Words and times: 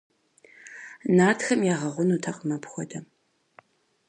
Нартхэм 1.15 1.61
ягъэгъунутэкъым 1.73 2.49
апхуэдэ. 2.57 2.99